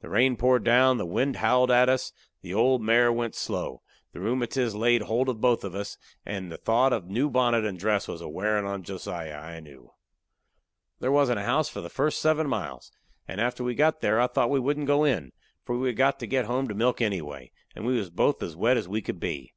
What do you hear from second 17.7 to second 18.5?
and we was both